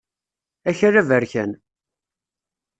[0.69, 1.51] Akal aberkan.